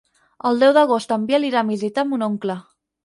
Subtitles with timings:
[0.49, 2.57] El deu d'agost en Biel irà a visitar mon oncle.